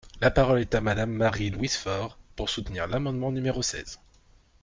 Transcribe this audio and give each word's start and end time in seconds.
La 0.19 0.31
parole 0.31 0.61
est 0.61 0.73
à 0.73 0.81
Madame 0.81 1.11
Marie-Louise 1.11 1.75
Fort, 1.77 2.17
pour 2.35 2.49
soutenir 2.49 2.87
l’amendement 2.87 3.31
numéro 3.31 3.61
seize. 3.61 3.99